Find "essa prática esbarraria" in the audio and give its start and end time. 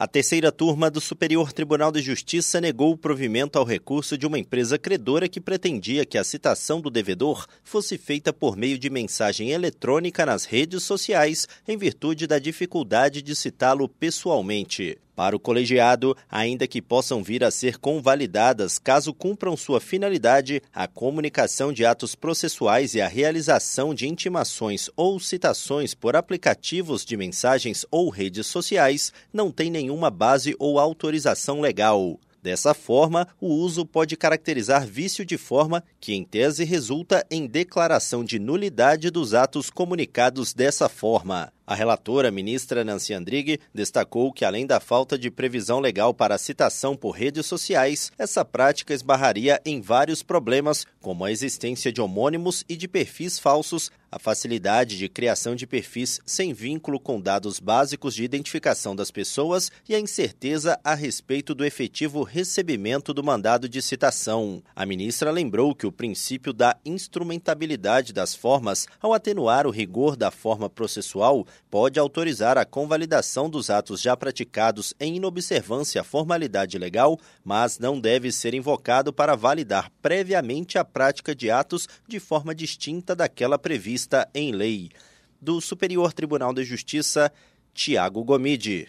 48.18-49.62